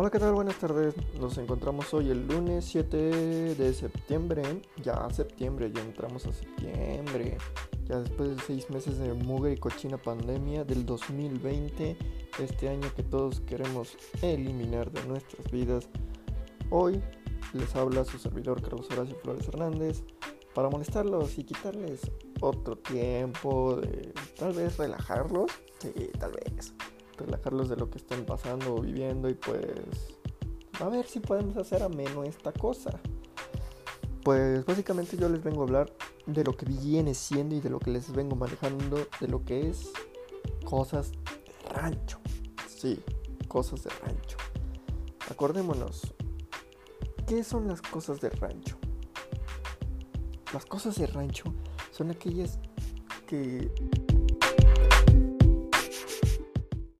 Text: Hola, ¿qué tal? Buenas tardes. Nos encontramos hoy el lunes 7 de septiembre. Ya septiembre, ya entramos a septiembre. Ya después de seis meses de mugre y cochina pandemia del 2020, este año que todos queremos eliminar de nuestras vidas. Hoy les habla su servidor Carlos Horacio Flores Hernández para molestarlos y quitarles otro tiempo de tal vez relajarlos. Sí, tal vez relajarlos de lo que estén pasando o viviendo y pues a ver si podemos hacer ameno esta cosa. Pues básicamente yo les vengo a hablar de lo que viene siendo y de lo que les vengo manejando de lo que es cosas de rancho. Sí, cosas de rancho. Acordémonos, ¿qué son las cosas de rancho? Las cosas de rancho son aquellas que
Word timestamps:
Hola, 0.00 0.10
¿qué 0.10 0.18
tal? 0.18 0.32
Buenas 0.32 0.58
tardes. 0.58 0.94
Nos 1.20 1.36
encontramos 1.36 1.92
hoy 1.92 2.08
el 2.08 2.26
lunes 2.26 2.64
7 2.64 2.96
de 3.54 3.74
septiembre. 3.74 4.62
Ya 4.82 5.06
septiembre, 5.10 5.70
ya 5.70 5.82
entramos 5.82 6.24
a 6.24 6.32
septiembre. 6.32 7.36
Ya 7.84 8.00
después 8.00 8.30
de 8.30 8.42
seis 8.42 8.70
meses 8.70 8.96
de 8.96 9.12
mugre 9.12 9.52
y 9.52 9.56
cochina 9.58 9.98
pandemia 9.98 10.64
del 10.64 10.86
2020, 10.86 11.98
este 12.38 12.68
año 12.70 12.88
que 12.96 13.02
todos 13.02 13.40
queremos 13.40 13.94
eliminar 14.22 14.90
de 14.90 15.04
nuestras 15.04 15.50
vidas. 15.50 15.86
Hoy 16.70 17.02
les 17.52 17.76
habla 17.76 18.02
su 18.04 18.18
servidor 18.18 18.62
Carlos 18.62 18.88
Horacio 18.90 19.16
Flores 19.16 19.48
Hernández 19.48 20.02
para 20.54 20.70
molestarlos 20.70 21.36
y 21.36 21.44
quitarles 21.44 22.10
otro 22.40 22.78
tiempo 22.78 23.76
de 23.76 24.14
tal 24.38 24.54
vez 24.54 24.78
relajarlos. 24.78 25.50
Sí, 25.78 25.92
tal 26.18 26.32
vez 26.32 26.72
relajarlos 27.20 27.68
de 27.68 27.76
lo 27.76 27.90
que 27.90 27.98
estén 27.98 28.24
pasando 28.24 28.74
o 28.74 28.80
viviendo 28.80 29.28
y 29.28 29.34
pues 29.34 30.18
a 30.80 30.88
ver 30.88 31.06
si 31.06 31.20
podemos 31.20 31.56
hacer 31.56 31.82
ameno 31.82 32.24
esta 32.24 32.52
cosa. 32.52 32.98
Pues 34.24 34.64
básicamente 34.66 35.16
yo 35.16 35.28
les 35.28 35.42
vengo 35.42 35.60
a 35.60 35.64
hablar 35.64 35.92
de 36.26 36.44
lo 36.44 36.56
que 36.56 36.66
viene 36.66 37.14
siendo 37.14 37.54
y 37.54 37.60
de 37.60 37.70
lo 37.70 37.78
que 37.78 37.90
les 37.90 38.12
vengo 38.12 38.36
manejando 38.36 39.06
de 39.20 39.28
lo 39.28 39.44
que 39.44 39.68
es 39.68 39.90
cosas 40.64 41.12
de 41.12 41.74
rancho. 41.74 42.18
Sí, 42.66 43.00
cosas 43.48 43.84
de 43.84 43.90
rancho. 43.90 44.36
Acordémonos, 45.30 46.14
¿qué 47.26 47.44
son 47.44 47.68
las 47.68 47.80
cosas 47.82 48.20
de 48.20 48.30
rancho? 48.30 48.76
Las 50.52 50.66
cosas 50.66 50.96
de 50.96 51.06
rancho 51.06 51.44
son 51.92 52.10
aquellas 52.10 52.58
que 53.26 53.70